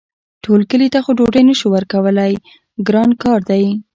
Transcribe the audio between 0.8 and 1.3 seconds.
ته خو